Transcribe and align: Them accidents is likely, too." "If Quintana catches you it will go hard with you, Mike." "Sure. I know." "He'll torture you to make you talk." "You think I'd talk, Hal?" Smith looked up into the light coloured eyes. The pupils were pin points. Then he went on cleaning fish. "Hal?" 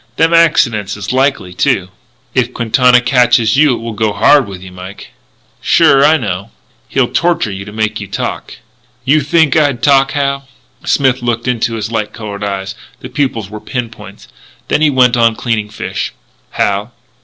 Them 0.15 0.33
accidents 0.33 0.97
is 0.97 1.13
likely, 1.13 1.53
too." 1.53 1.89
"If 2.33 2.55
Quintana 2.55 3.01
catches 3.01 3.55
you 3.55 3.75
it 3.75 3.81
will 3.81 3.93
go 3.93 4.13
hard 4.13 4.47
with 4.47 4.63
you, 4.63 4.71
Mike." 4.71 5.11
"Sure. 5.61 6.03
I 6.03 6.17
know." 6.17 6.49
"He'll 6.89 7.09
torture 7.13 7.51
you 7.51 7.65
to 7.65 7.71
make 7.71 7.99
you 8.01 8.07
talk." 8.07 8.55
"You 9.05 9.21
think 9.21 9.55
I'd 9.55 9.83
talk, 9.83 10.13
Hal?" 10.13 10.47
Smith 10.83 11.21
looked 11.21 11.43
up 11.47 11.49
into 11.49 11.79
the 11.79 11.93
light 11.93 12.13
coloured 12.13 12.43
eyes. 12.43 12.73
The 13.01 13.09
pupils 13.09 13.51
were 13.51 13.61
pin 13.61 13.91
points. 13.91 14.27
Then 14.69 14.81
he 14.81 14.89
went 14.89 15.15
on 15.15 15.35
cleaning 15.35 15.69
fish. 15.69 16.13
"Hal?" 16.49 16.91